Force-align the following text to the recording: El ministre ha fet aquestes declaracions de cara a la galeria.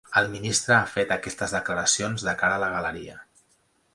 El 0.19 0.27
ministre 0.35 0.73
ha 0.77 0.87
fet 0.93 1.13
aquestes 1.15 1.53
declaracions 1.57 2.25
de 2.29 2.35
cara 2.41 2.57
a 2.57 2.63
la 2.65 2.73
galeria. 2.79 3.21